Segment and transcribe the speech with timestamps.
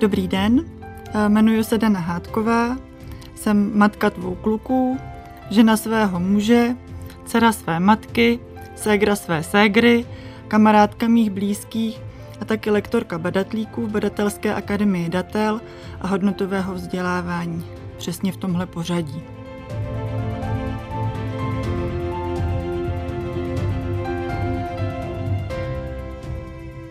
[0.00, 0.64] Dobrý den,
[1.14, 2.76] eh, jmenuji se Dana Hádková,
[3.34, 4.98] jsem matka dvou kluků,
[5.50, 6.76] žena svého muže,
[7.24, 8.40] dcera své matky,
[8.76, 10.06] ségra své ségry,
[10.48, 12.00] kamarádka mých blízkých
[12.40, 15.60] a taky lektorka badatlíků v Badatelské akademii Datel
[16.00, 17.66] a hodnotového vzdělávání.
[17.96, 19.22] Přesně v tomhle pořadí.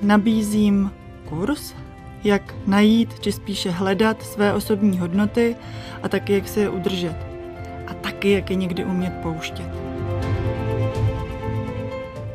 [0.02, 0.92] Nabízím
[1.30, 1.74] kurz,
[2.24, 5.56] jak najít, či spíše hledat své osobní hodnoty
[6.04, 7.16] a taky jak se je udržet.
[7.88, 9.70] A taky jak je někdy umět pouštět.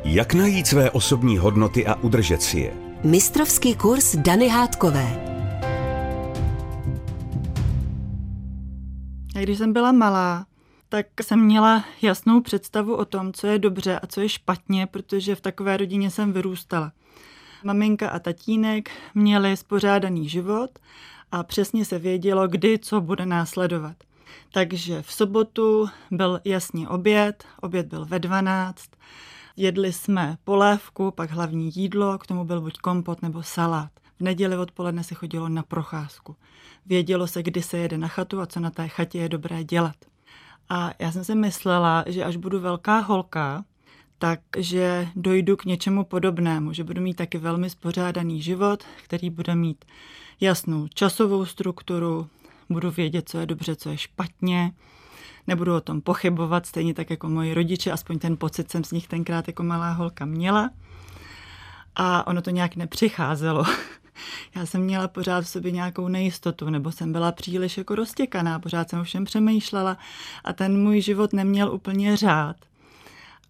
[0.03, 2.73] Jak najít své osobní hodnoty a udržet si je?
[3.03, 5.21] Mistrovský kurz Dany Hádkové.
[9.35, 10.45] A když jsem byla malá,
[10.89, 15.35] tak jsem měla jasnou představu o tom, co je dobře a co je špatně, protože
[15.35, 16.91] v takové rodině jsem vyrůstala.
[17.65, 20.79] Maminka a tatínek měli spořádaný život
[21.31, 23.95] a přesně se vědělo, kdy co bude následovat.
[24.53, 28.89] Takže v sobotu byl jasně oběd, oběd byl ve 12,
[29.57, 33.91] jedli jsme polévku, pak hlavní jídlo, k tomu byl buď kompot nebo salát.
[34.19, 36.35] V neděli odpoledne se chodilo na procházku.
[36.85, 39.95] Vědělo se, kdy se jede na chatu a co na té chatě je dobré dělat.
[40.69, 43.65] A já jsem si myslela, že až budu velká holka,
[44.17, 49.85] takže dojdu k něčemu podobnému, že budu mít taky velmi spořádaný život, který bude mít
[50.41, 52.27] jasnou časovou strukturu,
[52.69, 54.71] budu vědět, co je dobře, co je špatně,
[55.47, 59.07] nebudu o tom pochybovat, stejně tak jako moji rodiče, aspoň ten pocit jsem z nich
[59.07, 60.69] tenkrát jako malá holka měla.
[61.95, 63.63] A ono to nějak nepřicházelo.
[64.55, 68.89] Já jsem měla pořád v sobě nějakou nejistotu, nebo jsem byla příliš jako roztěkaná, pořád
[68.89, 69.97] jsem o všem přemýšlela
[70.43, 72.55] a ten můj život neměl úplně řád.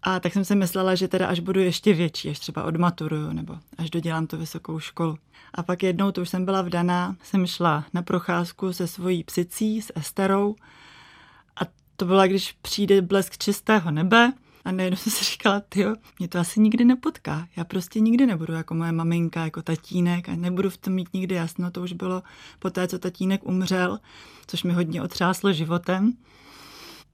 [0.02, 3.58] A tak jsem si myslela, že teda až budu ještě větší, až třeba odmaturuju nebo
[3.78, 5.18] až dodělám tu vysokou školu.
[5.54, 9.82] A pak jednou, to už jsem byla vdaná, jsem šla na procházku se svojí psicí,
[9.82, 10.54] s Esterou.
[11.56, 11.60] A
[11.96, 14.32] to byla, když přijde blesk čistého nebe,
[14.66, 15.84] a najednou jsem si říkala, ty
[16.18, 17.48] mě to asi nikdy nepotká.
[17.56, 21.34] Já prostě nikdy nebudu jako moje maminka, jako tatínek a nebudu v tom mít nikdy
[21.34, 21.70] jasno.
[21.70, 22.22] To už bylo
[22.58, 23.98] po té, co tatínek umřel,
[24.46, 26.12] což mi hodně otřáslo životem.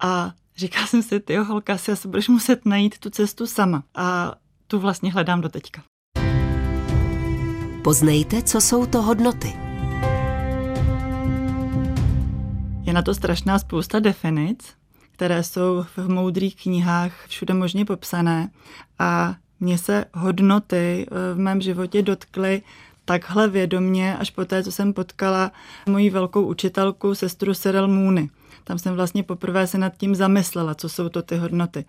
[0.00, 0.32] A
[0.62, 3.82] Říkala jsem si, ty holka, si asi budeš muset najít tu cestu sama.
[3.94, 4.34] A
[4.66, 5.82] tu vlastně hledám do teďka.
[7.84, 9.52] Poznejte, co jsou to hodnoty.
[12.82, 14.74] Je na to strašná spousta definic,
[15.12, 18.50] které jsou v moudrých knihách všude možně popsané
[18.98, 22.62] a mně se hodnoty eh, v mém životě dotkly
[23.04, 25.52] takhle vědomně až po té, co jsem potkala
[25.88, 28.28] moji velkou učitelku, sestru Cyril Mooney.
[28.64, 31.84] Tam jsem vlastně poprvé se nad tím zamyslela, co jsou to ty hodnoty.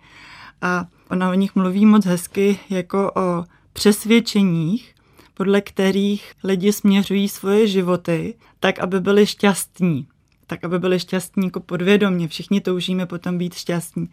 [0.62, 4.94] A ona o nich mluví moc hezky jako o přesvědčeních,
[5.34, 10.06] podle kterých lidi směřují svoje životy tak, aby byli šťastní.
[10.46, 12.28] Tak, aby byli šťastní jako podvědomě.
[12.28, 14.08] Všichni toužíme potom být šťastní.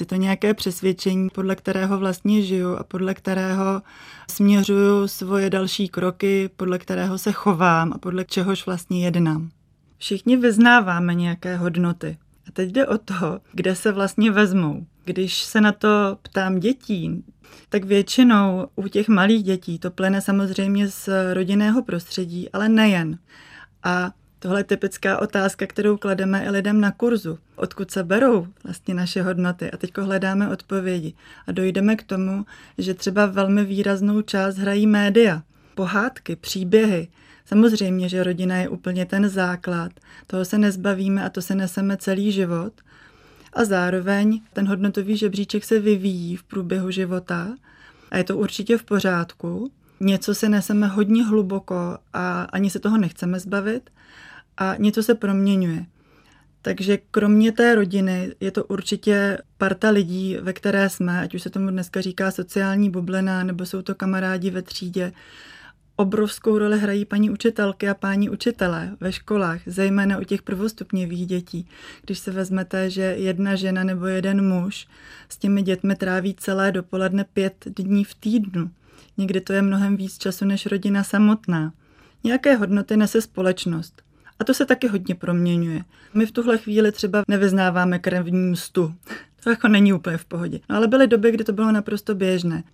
[0.00, 3.82] Je to nějaké přesvědčení, podle kterého vlastně žiju a podle kterého
[4.30, 9.50] směřuju svoje další kroky, podle kterého se chovám a podle čehož vlastně jednám.
[9.98, 12.18] Všichni vyznáváme nějaké hodnoty.
[12.48, 14.86] A teď jde o to, kde se vlastně vezmou.
[15.04, 17.24] Když se na to ptám dětí,
[17.68, 23.18] tak většinou u těch malých dětí to plyne samozřejmě z rodinného prostředí, ale nejen.
[23.82, 27.38] A tohle je typická otázka, kterou klademe i lidem na kurzu.
[27.56, 29.70] Odkud se berou vlastně naše hodnoty?
[29.70, 31.14] A teď hledáme odpovědi.
[31.46, 32.46] A dojdeme k tomu,
[32.78, 35.42] že třeba velmi výraznou část hrají média.
[35.74, 37.08] Pohádky, příběhy,
[37.46, 39.92] Samozřejmě, že rodina je úplně ten základ,
[40.26, 42.72] toho se nezbavíme a to se neseme celý život.
[43.52, 47.48] A zároveň ten hodnotový žebříček se vyvíjí v průběhu života
[48.10, 49.70] a je to určitě v pořádku.
[50.00, 53.90] Něco se neseme hodně hluboko a ani se toho nechceme zbavit
[54.56, 55.86] a něco se proměňuje.
[56.62, 61.50] Takže kromě té rodiny je to určitě parta lidí, ve které jsme, ať už se
[61.50, 65.12] tomu dneska říká sociální bublina, nebo jsou to kamarádi ve třídě,
[65.96, 71.68] obrovskou roli hrají paní učitelky a páni učitelé ve školách, zejména u těch prvostupněvých dětí.
[72.04, 74.88] Když se vezmete, že jedna žena nebo jeden muž
[75.28, 78.70] s těmi dětmi tráví celé dopoledne pět dní v týdnu.
[79.16, 81.72] Někdy to je mnohem víc času než rodina samotná.
[82.24, 84.02] Nějaké hodnoty nese společnost.
[84.38, 85.84] A to se taky hodně proměňuje.
[86.14, 88.94] My v tuhle chvíli třeba nevyznáváme krevní mstu.
[89.44, 90.60] To jako není úplně v pohodě.
[90.70, 92.64] No ale byly doby, kdy to bylo naprosto běžné.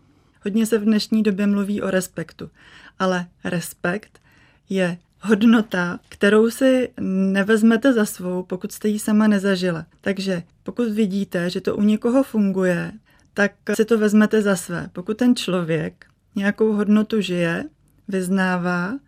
[0.44, 2.50] Hodně se v dnešní době mluví o respektu,
[2.99, 4.21] ale respekt
[4.69, 9.87] je hodnota, kterou si nevezmete za svou, pokud jste ji sama nezažila.
[10.00, 12.93] Takže pokud vidíte, že to u někoho funguje,
[13.35, 14.91] tak si to vezmete za své.
[14.93, 17.65] Pokud ten člověk nějakou hodnotu žije,
[18.09, 18.99] vyznává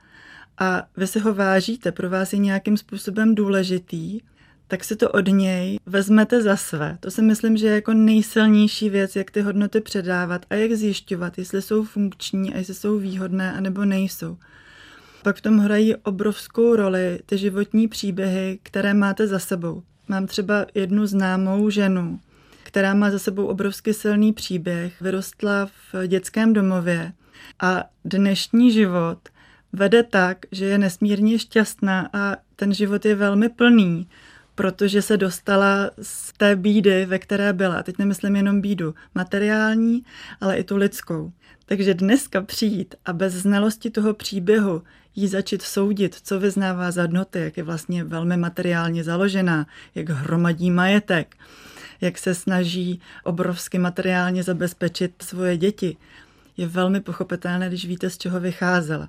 [0.58, 4.20] a vy si ho vážíte, pro vás je nějakým způsobem důležitý,
[4.74, 6.98] tak si to od něj vezmete za své.
[7.00, 11.38] To si myslím, že je jako nejsilnější věc, jak ty hodnoty předávat a jak zjišťovat,
[11.38, 14.36] jestli jsou funkční a jestli jsou výhodné anebo nejsou.
[15.22, 19.82] Pak v tom hrají obrovskou roli ty životní příběhy, které máte za sebou.
[20.08, 22.20] Mám třeba jednu známou ženu,
[22.62, 27.12] která má za sebou obrovsky silný příběh, vyrostla v dětském domově
[27.60, 29.18] a dnešní život
[29.72, 34.08] vede tak, že je nesmírně šťastná a ten život je velmi plný,
[34.54, 37.82] protože se dostala z té bídy, ve které byla.
[37.82, 40.04] Teď nemyslím jenom bídu materiální,
[40.40, 41.32] ale i tu lidskou.
[41.66, 44.82] Takže dneska přijít a bez znalosti toho příběhu
[45.14, 50.70] jí začít soudit, co vyznává za hodnoty, jak je vlastně velmi materiálně založená, jak hromadí
[50.70, 51.36] majetek,
[52.00, 55.96] jak se snaží obrovsky materiálně zabezpečit svoje děti,
[56.56, 59.08] je velmi pochopitelné, když víte, z čeho vycházela.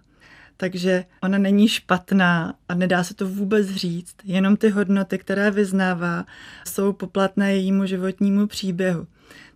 [0.58, 4.16] Takže ona není špatná a nedá se to vůbec říct.
[4.24, 6.26] Jenom ty hodnoty, které vyznává,
[6.68, 9.08] jsou poplatné jejímu životnímu příběhu.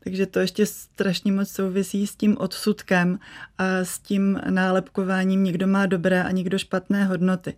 [0.03, 3.19] Takže to ještě strašně moc souvisí s tím odsudkem
[3.57, 7.53] a s tím nálepkováním, někdo má dobré a někdo špatné hodnoty.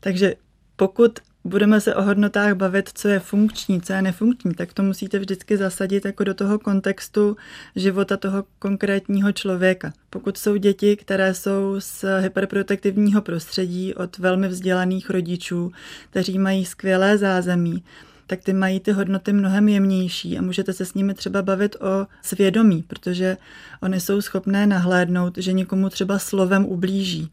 [0.00, 0.34] Takže
[0.76, 5.18] pokud budeme se o hodnotách bavit, co je funkční, co je nefunkční, tak to musíte
[5.18, 7.36] vždycky zasadit jako do toho kontextu
[7.76, 9.92] života toho konkrétního člověka.
[10.10, 15.72] Pokud jsou děti, které jsou z hyperprotektivního prostředí od velmi vzdělaných rodičů,
[16.10, 17.84] kteří mají skvělé zázemí,
[18.26, 22.06] tak ty mají ty hodnoty mnohem jemnější a můžete se s nimi třeba bavit o
[22.22, 23.36] svědomí, protože
[23.82, 27.30] oni jsou schopné nahlédnout, že někomu třeba slovem ublíží.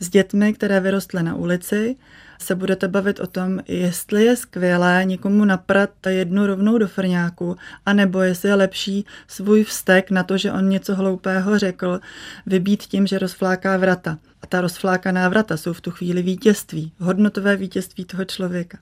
[0.00, 1.96] S dětmi, které vyrostly na ulici,
[2.42, 7.56] se budete bavit o tom, jestli je skvělé někomu naprat jednu rovnou do frňáku,
[7.86, 12.00] anebo jestli je lepší svůj vztek na to, že on něco hloupého řekl,
[12.46, 14.18] vybít tím, že rozfláká vrata.
[14.42, 18.78] A ta rozflákaná vrata jsou v tu chvíli vítězství, hodnotové vítězství toho člověka.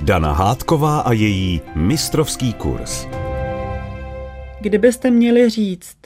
[0.00, 3.06] Dana Hádková a její mistrovský kurz.
[4.60, 5.96] Kdybyste měli říct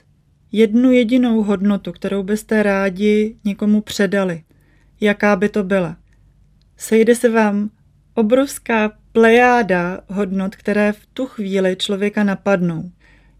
[0.52, 4.43] jednu jedinou hodnotu, kterou byste rádi někomu předali,
[5.03, 5.97] jaká by to byla?
[6.77, 7.71] Sejde se vám
[8.15, 12.91] obrovská plejáda hodnot, které v tu chvíli člověka napadnou.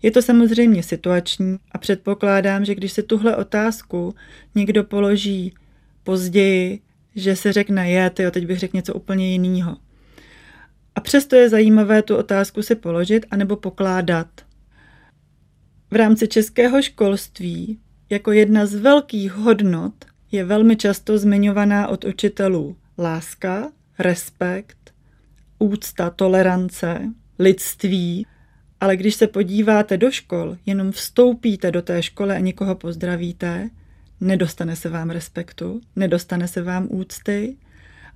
[0.03, 4.15] Je to samozřejmě situační a předpokládám, že když se tuhle otázku
[4.55, 5.55] někdo položí
[6.05, 6.81] později,
[7.15, 9.77] že se řekne, je, tyjo, teď bych řekl něco úplně jiného.
[10.95, 14.29] A přesto je zajímavé tu otázku si položit anebo pokládat.
[15.91, 17.79] V rámci českého školství
[18.11, 22.77] jako jedna z velkých hodnot je velmi často zmiňovaná od učitelů.
[22.99, 24.95] Láska, respekt,
[25.59, 27.01] úcta, tolerance,
[27.39, 28.27] lidství,
[28.81, 33.71] ale když se podíváte do škol, jenom vstoupíte do té školy a někoho pozdravíte,
[34.21, 37.57] nedostane se vám respektu, nedostane se vám úcty,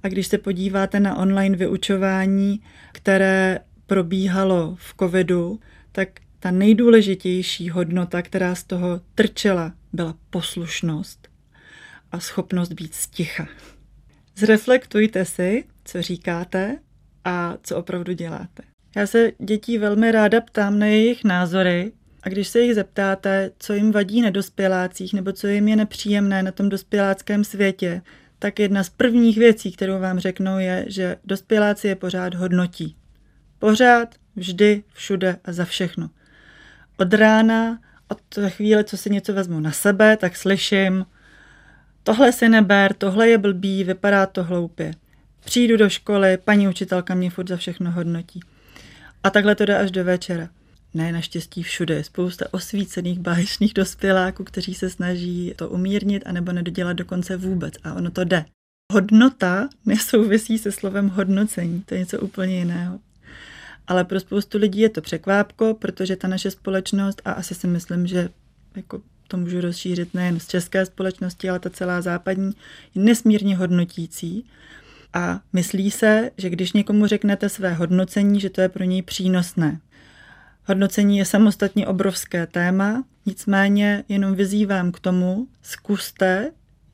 [0.03, 2.61] a když se podíváte na online vyučování,
[2.93, 5.61] které probíhalo v covidu,
[5.93, 6.09] tak
[6.39, 11.26] ta nejdůležitější hodnota, která z toho trčela, byla poslušnost
[12.13, 13.47] a schopnost být sticha.
[14.37, 16.79] Zreflektujte si, co říkáte
[17.25, 18.63] a co opravdu děláte.
[18.97, 21.93] Já se dětí velmi ráda ptám na jejich názory
[22.23, 26.43] a když se jich zeptáte, co jim vadí na dospělácích nebo co jim je nepříjemné
[26.43, 28.03] na tom dospěláckém světě,
[28.39, 32.97] tak jedna z prvních věcí, kterou vám řeknou, je, že dospěláci je pořád hodnotí.
[33.59, 36.11] Pořád, vždy, všude a za všechno.
[36.97, 37.79] Od rána,
[38.09, 41.07] od chvíle, co si něco vezmu na sebe, tak slyším,
[42.07, 44.95] tohle si neber, tohle je blbý, vypadá to hloupě.
[45.45, 48.41] Přijdu do školy, paní učitelka mě furt za všechno hodnotí.
[49.23, 50.49] A takhle to jde až do večera.
[50.95, 56.97] Ne, naštěstí všude je spousta osvícených báječných dospěláků, kteří se snaží to umírnit anebo nedodělat
[56.97, 57.75] dokonce vůbec.
[57.85, 58.45] A ono to jde.
[58.93, 62.99] Hodnota nesouvisí se slovem hodnocení, to je něco úplně jiného.
[63.87, 68.07] Ale pro spoustu lidí je to překvápko, protože ta naše společnost, a asi si myslím,
[68.07, 68.29] že
[68.77, 72.53] jako to můžu rozšířit nejen z české společnosti, ale ta celá západní,
[72.95, 74.45] je nesmírně hodnotící.
[75.13, 79.81] A myslí se, že když někomu řeknete své hodnocení, že to je pro něj přínosné.
[80.65, 86.51] Hodnocení je samostatně obrovské téma, nicméně jenom vyzývám k tomu, zkuste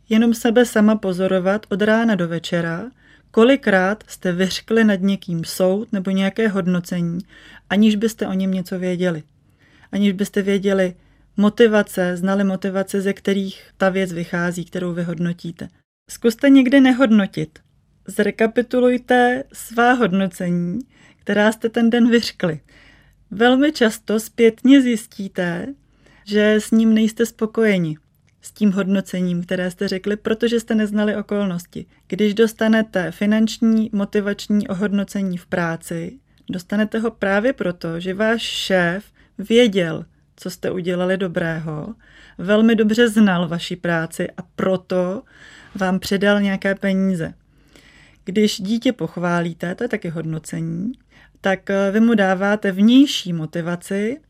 [0.08, 2.90] jenom sebe sama pozorovat od rána do večera,
[3.30, 7.18] kolikrát jste vyřkli nad někým soud nebo nějaké hodnocení,
[7.70, 9.22] aniž byste o něm něco věděli.
[9.92, 10.94] Aniž byste věděli
[11.36, 15.68] motivace, znali motivace, ze kterých ta věc vychází, kterou vy hodnotíte.
[16.10, 17.58] Zkuste někdy nehodnotit.
[18.06, 20.78] Zrekapitulujte svá hodnocení,
[21.18, 22.60] která jste ten den vyřkli.
[23.30, 25.74] Velmi často zpětně zjistíte,
[26.26, 27.96] že s ním nejste spokojeni.
[28.42, 31.86] s tím hodnocením, které jste řekli, protože jste neznali okolnosti.
[32.08, 36.18] Když dostanete finanční motivační ohodnocení v práci,
[36.50, 39.04] dostanete ho právě proto, že váš šéf
[39.38, 40.04] věděl,
[40.42, 41.94] co jste udělali dobrého,
[42.38, 45.22] velmi dobře znal vaši práci a proto
[45.74, 47.34] vám předal nějaké peníze.
[48.24, 50.92] Když dítě pochválíte, to je taky hodnocení,
[51.40, 54.20] tak eh, vy mu dáváte vnější motivaci,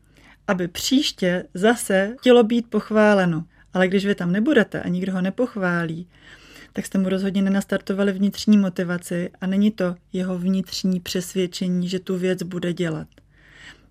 [0.47, 3.45] aby příště zase chtělo být pochváleno.
[3.73, 6.07] Ale když vy tam nebudete a nikdo ho nepochválí,
[6.73, 12.17] tak jste mu rozhodně nenastartovali vnitřní motivaci a není to jeho vnitřní přesvědčení, že tu
[12.17, 13.07] věc bude dělat.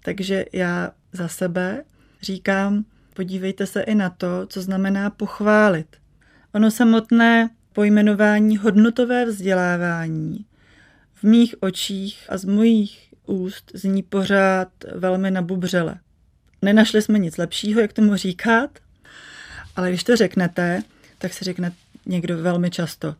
[0.04, 1.84] Takže já za sebe
[2.22, 5.86] říkám, podívejte se i na to, co znamená pochválit.
[6.54, 10.44] Ono samotné pojmenování hodnotové vzdělávání
[11.14, 15.94] v mých očích a z mojich úst zní pořád velmi nabubřele.
[16.62, 18.78] Nenašli jsme nic lepšího, jak tomu říkat,
[19.76, 20.82] ale když to řeknete,
[21.18, 21.72] tak si řekne
[22.06, 23.14] někdo velmi často,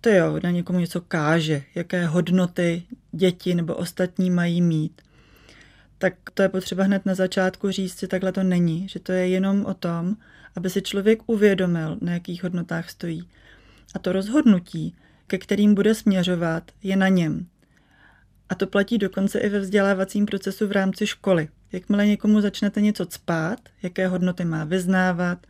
[0.00, 2.82] to jo, na někomu něco káže, jaké hodnoty
[3.12, 5.02] děti nebo ostatní mají mít.
[5.98, 9.28] Tak to je potřeba hned na začátku říct že takhle to není, že to je
[9.28, 10.16] jenom o tom,
[10.56, 13.28] aby si člověk uvědomil, na jakých hodnotách stojí.
[13.94, 14.94] A to rozhodnutí,
[15.26, 17.46] ke kterým bude směřovat, je na něm.
[18.48, 21.48] A to platí dokonce i ve vzdělávacím procesu v rámci školy.
[21.72, 25.46] Jakmile někomu začnete něco cpát, jaké hodnoty má vyznávat,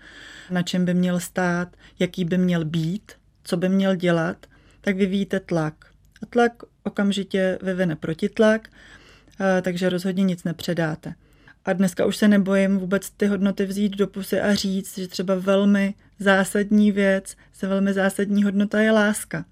[0.50, 3.12] na čem by měl stát, jaký by měl být,
[3.44, 4.46] co by měl dělat,
[4.80, 5.74] tak vyvíjíte tlak.
[6.22, 8.68] A tlak okamžitě vyvine protitlak,
[9.62, 11.14] takže rozhodně nic nepředáte.
[11.64, 15.34] A dneska už se nebojím vůbec ty hodnoty vzít do pusy a říct, že třeba
[15.34, 19.44] velmi zásadní věc, se velmi zásadní hodnota je láska.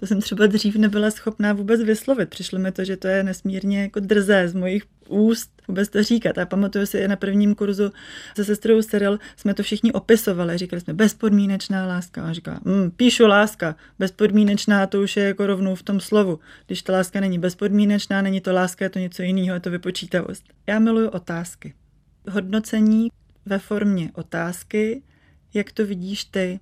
[0.00, 2.28] To jsem třeba dřív nebyla schopná vůbec vyslovit.
[2.28, 6.38] Přišlo mi to, že to je nesmírně jako drzé z mojich úst vůbec to říkat.
[6.38, 7.92] A pamatuju si na prvním kurzu
[8.36, 10.58] se sestrou Cyril jsme to všichni opisovali.
[10.58, 12.24] Říkali jsme bezpodmínečná láska.
[12.24, 13.76] A říká, mm, píšu láska.
[13.98, 16.38] Bezpodmínečná to už je jako rovnou v tom slovu.
[16.66, 20.44] Když ta láska není bezpodmínečná, není to láska, je to něco jiného, je to vypočítavost.
[20.66, 21.74] Já miluju otázky.
[22.30, 23.08] Hodnocení
[23.46, 25.02] ve formě otázky,
[25.54, 26.60] jak to vidíš ty.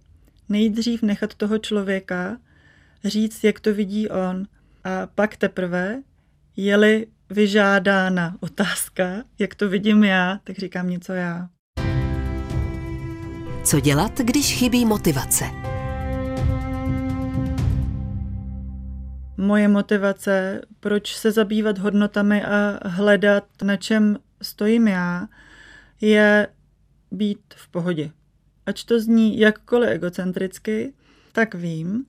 [0.49, 2.39] Nejdřív nechat toho člověka
[3.05, 4.47] říct, jak to vidí on.
[4.85, 6.03] A pak teprve,
[6.57, 11.49] je-li vyžádána otázka, jak to vidím já, tak říkám něco já.
[13.65, 15.45] Co dělat, když chybí motivace?
[19.37, 25.29] Moje motivace, proč se zabývat hodnotami a hledat, na čem stojím já,
[26.01, 26.49] je
[27.11, 28.11] být v pohodě.
[28.67, 30.93] Ač to zní jakkoliv egocentricky,
[31.33, 32.07] tak vím,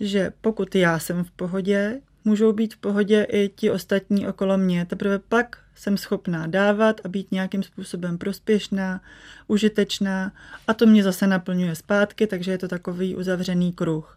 [0.00, 4.86] že pokud já jsem v pohodě, můžou být v pohodě i ti ostatní okolo mě.
[4.86, 9.00] Teprve pak jsem schopná dávat a být nějakým způsobem prospěšná,
[9.46, 10.32] užitečná
[10.66, 14.16] a to mě zase naplňuje zpátky, takže je to takový uzavřený kruh.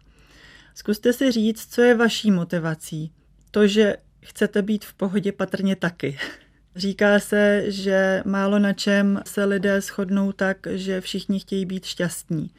[0.74, 3.12] Zkuste si říct, co je vaší motivací.
[3.50, 6.18] To, že chcete být v pohodě patrně taky.
[6.76, 12.50] Říká se, že málo na čem se lidé shodnou tak, že všichni chtějí být šťastní.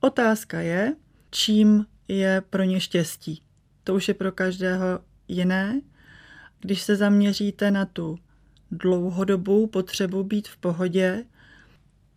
[0.00, 0.94] Otázka je,
[1.30, 3.42] čím je pro ně štěstí.
[3.84, 5.80] To už je pro každého jiné.
[6.60, 8.18] Když se zaměříte na tu
[8.70, 11.24] dlouhodobou potřebu být v pohodě,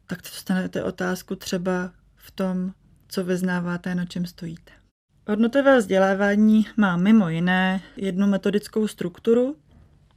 [0.07, 2.73] tak dostanete otázku třeba v tom,
[3.07, 4.71] co vyznáváte, na čem stojíte.
[5.27, 9.55] Hodnotové vzdělávání má mimo jiné jednu metodickou strukturu,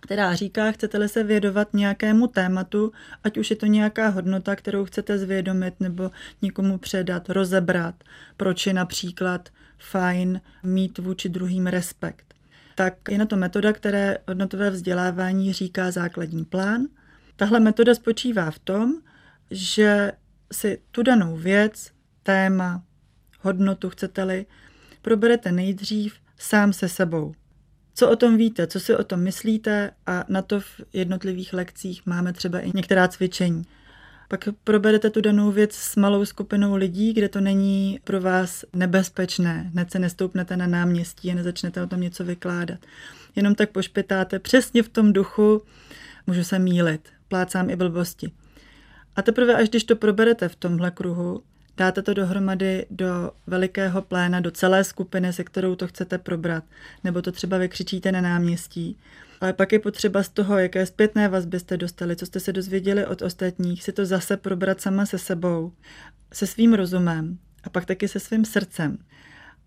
[0.00, 2.92] která říká, chcete-li se vědovat nějakému tématu,
[3.24, 6.10] ať už je to nějaká hodnota, kterou chcete zvědomit nebo
[6.42, 7.94] někomu předat, rozebrat,
[8.36, 12.34] proč je například fajn mít vůči druhým respekt.
[12.74, 16.82] Tak je na to metoda, které hodnotové vzdělávání říká základní plán.
[17.36, 18.94] Tahle metoda spočívá v tom,
[19.50, 20.12] že
[20.52, 21.90] si tu danou věc,
[22.22, 22.82] téma,
[23.40, 24.46] hodnotu chcete-li,
[25.02, 27.34] proberete nejdřív sám se sebou.
[27.94, 32.06] Co o tom víte, co si o tom myslíte a na to v jednotlivých lekcích
[32.06, 33.64] máme třeba i některá cvičení.
[34.28, 39.70] Pak proberete tu danou věc s malou skupinou lidí, kde to není pro vás nebezpečné.
[39.72, 42.78] Hned se nestoupnete na náměstí a nezačnete o tom něco vykládat.
[43.36, 45.62] Jenom tak pošpitáte přesně v tom duchu,
[46.26, 48.30] můžu se mílit, plácám i blbosti.
[49.16, 51.42] A teprve až když to proberete v tomhle kruhu,
[51.76, 56.64] dáte to dohromady do velikého pléna, do celé skupiny, se kterou to chcete probrat,
[57.04, 58.98] nebo to třeba vykřičíte na náměstí,
[59.40, 63.06] ale pak je potřeba z toho, jaké zpětné vazby jste dostali, co jste se dozvěděli
[63.06, 65.72] od ostatních, si to zase probrat sama se sebou,
[66.32, 68.98] se svým rozumem a pak taky se svým srdcem.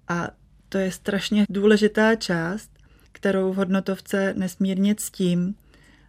[0.07, 0.29] A
[0.69, 2.69] to je strašně důležitá část,
[3.11, 5.55] kterou v hodnotovce nesmírně ctím,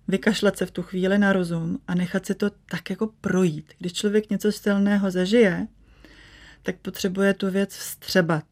[0.08, 3.72] vykašlat se v tu chvíli na rozum a nechat si to tak jako projít.
[3.78, 5.66] Když člověk něco silného zažije,
[6.64, 8.44] tak potřebuje tu věc vstřebat.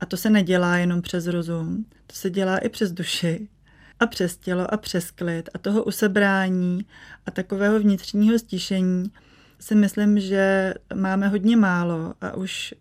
[0.00, 3.48] A to se nedělá jenom přes rozum, to se dělá i přes duši
[4.00, 6.86] a přes tělo a přes klid a toho usebrání
[7.26, 9.12] a takového vnitřního stišení
[9.60, 12.74] si myslím, že máme hodně málo a už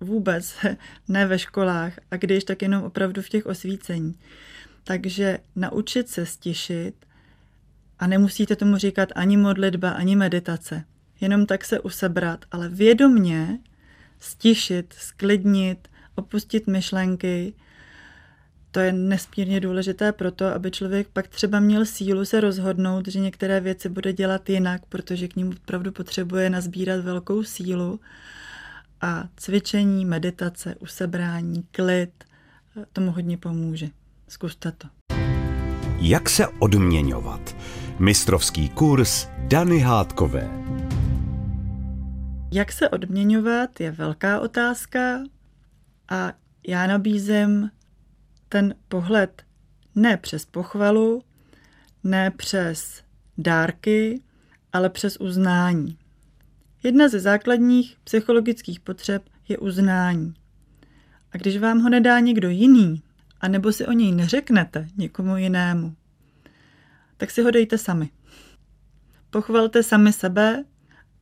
[0.00, 0.54] vůbec
[1.08, 4.14] ne ve školách a když tak jenom opravdu v těch osvícení.
[4.84, 6.94] Takže naučit se stišit
[7.98, 10.84] a nemusíte tomu říkat ani modlitba, ani meditace.
[11.20, 13.58] Jenom tak se usebrat, ale vědomně
[14.20, 17.54] stišit, sklidnit, opustit myšlenky.
[18.70, 23.60] To je nesmírně důležité proto, aby člověk pak třeba měl sílu se rozhodnout, že některé
[23.60, 28.00] věci bude dělat jinak, protože k ním opravdu potřebuje nazbírat velkou sílu.
[29.00, 32.24] A cvičení, meditace, usebrání, klid,
[32.92, 33.88] tomu hodně pomůže.
[34.28, 34.88] Zkuste to.
[36.00, 37.56] Jak se odměňovat?
[37.98, 40.50] Mistrovský kurz Dany Hádkové.
[42.52, 45.20] Jak se odměňovat je velká otázka
[46.08, 46.32] a
[46.68, 47.70] já nabízím
[48.48, 49.42] ten pohled
[49.94, 51.22] ne přes pochvalu,
[52.04, 53.02] ne přes
[53.38, 54.22] dárky,
[54.72, 55.98] ale přes uznání.
[56.82, 60.34] Jedna ze základních psychologických potřeb je uznání.
[61.32, 63.02] A když vám ho nedá někdo jiný,
[63.40, 65.96] a nebo si o něj neřeknete někomu jinému,
[67.16, 68.10] tak si ho dejte sami.
[69.30, 70.64] Pochvalte sami sebe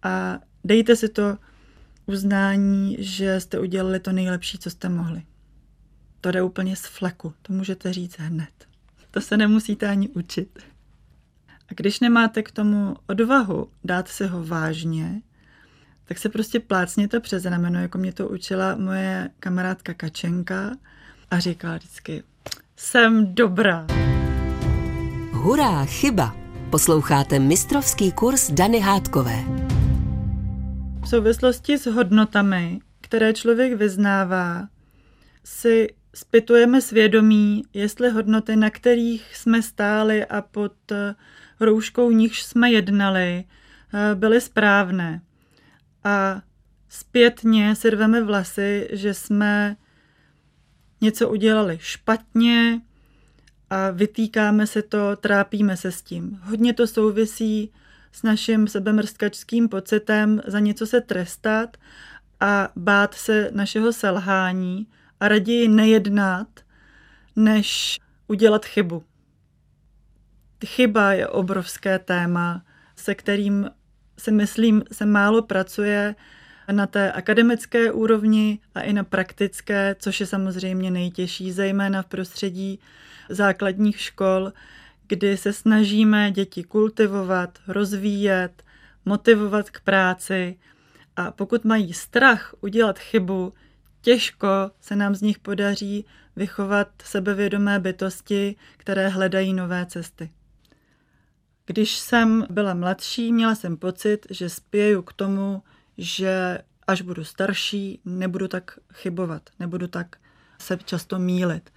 [0.02, 1.38] a dejte si to
[2.06, 5.23] uznání, že jste udělali to nejlepší, co jste mohli.
[6.20, 8.66] To jde úplně z fleku, to můžete říct hned.
[9.11, 10.58] To se nemusíte ani učit.
[11.68, 15.23] A když nemáte k tomu odvahu dát si ho vážně,
[16.04, 20.76] tak se prostě plácněte přes rameno, jako mě to učila moje kamarádka Kačenka
[21.30, 22.23] a říkala vždycky,
[22.76, 23.87] jsem dobrá.
[25.32, 26.37] Hurá, chyba!
[26.70, 29.44] Posloucháte mistrovský kurz Dany Hádkové.
[31.06, 34.69] V souvislosti s hodnotami, které člověk vyznává,
[35.45, 40.73] si spytujeme svědomí, jestli hodnoty, na kterých jsme stáli a pod
[41.60, 43.45] rouškou nichž jsme jednali,
[44.14, 45.23] byly správné.
[46.04, 46.42] A
[46.88, 49.76] zpětně si rveme vlasy, že jsme
[51.00, 52.80] něco udělali špatně
[53.71, 56.40] a vytýkáme se to, trápíme se s tím.
[56.42, 57.73] Hodně to souvisí
[58.17, 61.76] s naším sebemrskačským pocitem za něco se trestat
[62.41, 64.87] a bát se našeho selhání
[65.21, 66.49] a raději nejednat,
[67.37, 69.05] než udělat chybu.
[70.67, 72.65] Chyba je obrovské téma,
[72.97, 73.71] se kterým
[74.19, 76.15] si myslím, se málo pracuje
[76.73, 82.81] na té akademické úrovni a i na praktické, což je samozřejmě nejtěžší, zejména v prostředí
[83.29, 84.52] základních škol,
[85.08, 88.62] kdy se snažíme děti kultivovat, rozvíjet,
[89.04, 90.58] motivovat k práci
[91.16, 93.52] a pokud mají strach udělat chybu,
[94.00, 94.49] těžko
[94.80, 100.30] se nám z nich podaří vychovat sebevědomé bytosti, které hledají nové cesty.
[101.66, 105.62] Když jsem byla mladší, měla jsem pocit, že spěju k tomu,
[105.99, 110.16] že až budu starší, nebudu tak chybovat, nebudu tak
[110.58, 111.71] se často mílit.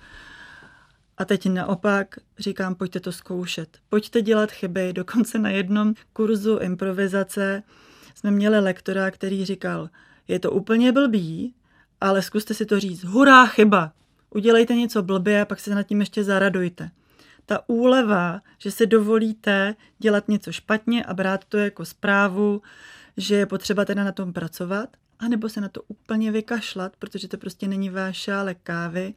[1.20, 3.78] A teď naopak říkám, pojďte to zkoušet.
[3.90, 4.94] Pojďte dělat chyby.
[4.94, 7.64] Dokonce na jednom kurzu improvizace
[8.16, 9.90] jsme měli lektora, který říkal,
[10.28, 11.54] je to úplně blbý,
[12.02, 13.04] ale zkuste si to říct.
[13.04, 13.92] Hurá, chyba!
[14.30, 16.92] Udělejte něco blbě a pak se nad tím ještě zaradujte.
[17.46, 22.62] Ta úleva, že si dovolíte dělat něco špatně a brát to jako zprávu,
[23.18, 27.38] že je potřeba teda na tom pracovat, anebo se na to úplně vykašlat, protože to
[27.38, 29.14] prostě není váš šálek kávy,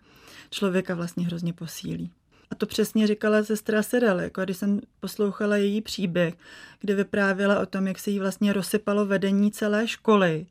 [0.53, 2.11] člověka vlastně hrozně posílí.
[2.51, 6.35] A to přesně říkala sestra Serel, jako když jsem poslouchala její příběh,
[6.81, 10.47] kde vyprávěla o tom, jak se jí vlastně rozsypalo vedení celé školy,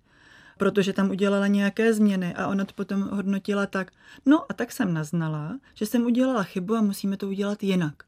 [0.58, 3.92] protože tam udělala nějaké změny a ona to potom hodnotila tak,
[4.26, 8.04] no a tak jsem naznala, že jsem udělala chybu a musíme to udělat jinak.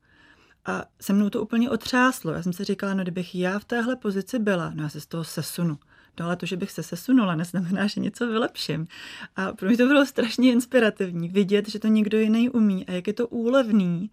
[0.65, 2.31] A se mnou to úplně otřáslo.
[2.31, 5.05] Já jsem si říkala, no kdybych já v téhle pozici byla, no já se z
[5.05, 5.79] toho sesunu.
[6.19, 8.87] No ale to, že bych se sesunula, neznamená, že něco vylepším.
[9.35, 13.07] A pro mě to bylo strašně inspirativní, vidět, že to někdo jiný umí a jak
[13.07, 14.09] je to úlevný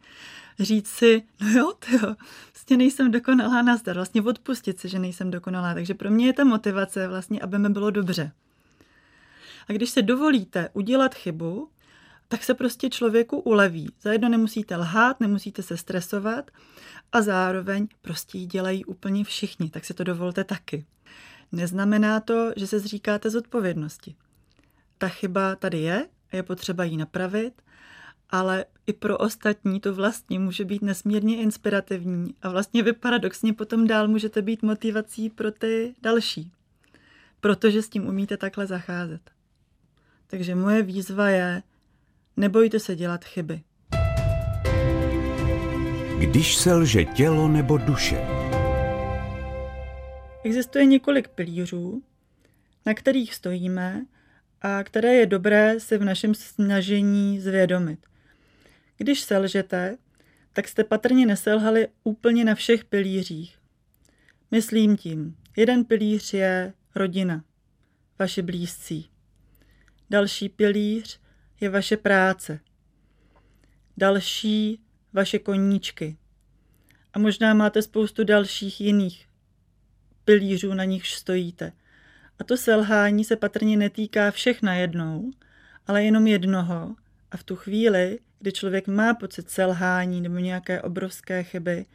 [0.61, 2.17] říct si, no jo, jo,
[2.53, 5.75] vlastně nejsem dokonalá nazdar, vlastně odpustit si, že nejsem dokonalá.
[5.75, 8.33] Takže pro mě je ta motivace vlastně, aby mi bylo dobře.
[9.69, 11.69] A když se dovolíte udělat chybu,
[12.29, 13.93] tak se prostě člověku uleví.
[14.03, 16.51] Zajedno nemusíte lhát, nemusíte se stresovat
[17.13, 20.85] a zároveň prostě ji dělají úplně všichni, tak si to dovolte taky.
[21.53, 24.15] Neznamená to, že se zříkáte z odpovědnosti.
[24.99, 27.63] Ta chyba tady je a je potřeba ji napravit,
[28.31, 33.87] ale i pro ostatní to vlastně může být nesmírně inspirativní a vlastně vy paradoxně potom
[33.87, 36.53] dál můžete být motivací pro ty další.
[37.41, 39.31] protože s tím umíte takhle zacházet.
[40.27, 41.63] Takže moje výzva je,
[42.37, 43.63] nebojte se dělat chyby.
[46.19, 48.39] Když selže tělo nebo duše.
[50.44, 52.03] Existuje několik pilířů,
[52.87, 54.07] na kterých stojíme
[54.61, 58.07] a které je dobré si v našem snažení zvědomit.
[58.96, 59.98] Když selžete,
[60.53, 63.59] tak jste patrně neselhali úplně na všech pilířích.
[64.50, 67.44] Myslím tím, jeden pilíř je rodina,
[68.18, 69.11] vaši blízcí.
[70.11, 71.20] Další pilíř
[71.61, 72.61] je vaše práce.
[73.96, 74.81] Další
[75.12, 76.16] vaše koníčky.
[77.12, 79.30] A možná máte spoustu dalších jiných
[80.31, 81.73] pilířů, na nichž stojíte.
[82.38, 85.31] A to selhání se patrně netýká všech najednou,
[85.87, 86.95] ale jenom jednoho.
[87.31, 91.87] A v tu chvíli, kdy člověk má pocit selhání nebo nějaké obrovské chyby,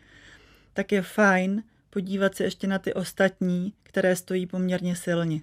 [0.74, 5.42] tak je fajn podívat se ještě na ty ostatní, které stojí poměrně silně.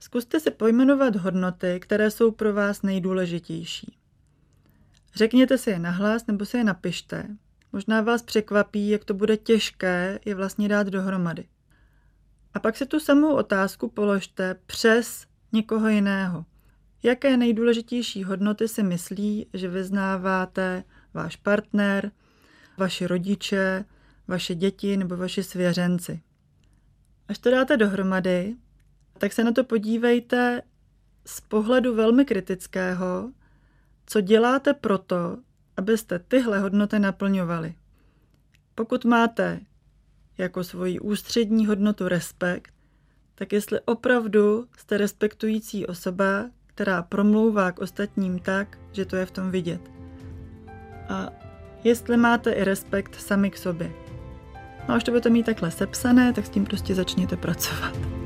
[0.00, 3.96] Zkuste si pojmenovat hodnoty, které jsou pro vás nejdůležitější.
[5.14, 7.28] Řekněte si je nahlas nebo si je napište.
[7.72, 11.48] Možná vás překvapí, jak to bude těžké je vlastně dát dohromady.
[12.54, 16.44] A pak si tu samou otázku položte přes někoho jiného.
[17.02, 22.12] Jaké nejdůležitější hodnoty si myslí, že vyznáváte váš partner,
[22.76, 23.84] vaši rodiče,
[24.28, 26.20] vaše děti nebo vaši svěřenci?
[27.28, 28.56] Až to dáte dohromady,
[29.18, 30.62] tak se na to podívejte
[31.26, 33.32] z pohledu velmi kritického,
[34.06, 35.38] co děláte proto,
[35.78, 37.74] abyste tyhle hodnoty naplňovali.
[38.74, 39.60] Pokud máte
[40.38, 42.72] jako svoji ústřední hodnotu respekt,
[43.34, 49.30] tak jestli opravdu jste respektující osoba, která promlouvá k ostatním tak, že to je v
[49.30, 49.80] tom vidět.
[51.08, 51.30] A
[51.84, 53.92] jestli máte i respekt sami k sobě.
[54.88, 58.17] No až to budete mít takhle sepsané, tak s tím prostě začněte pracovat.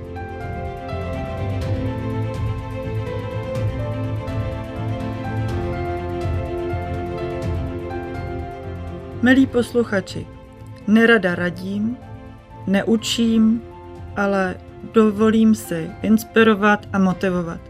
[9.23, 10.27] Milí posluchači,
[10.87, 11.97] nerada radím,
[12.67, 13.63] neučím,
[14.17, 14.55] ale
[14.95, 17.61] dovolím si inspirovat a motivovat.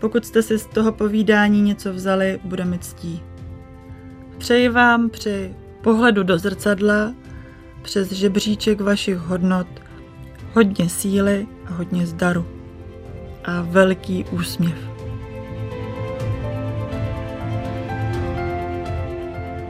[0.00, 3.22] Pokud jste si z toho povídání něco vzali, bude mi ctí.
[4.38, 7.14] Přeji vám při pohledu do zrcadla
[7.82, 9.68] přes žebříček vašich hodnot
[10.52, 12.46] hodně síly a hodně zdaru
[13.44, 14.89] a velký úsměv.